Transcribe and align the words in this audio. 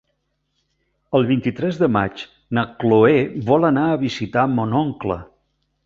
El 1.19 1.27
vint-i-tres 1.31 1.77
de 1.83 1.89
maig 1.97 2.25
na 2.59 2.65
Chloé 2.81 3.21
vol 3.53 3.71
anar 3.73 3.85
a 3.93 4.01
visitar 4.09 4.51
mon 4.57 4.79
oncle. 4.85 5.21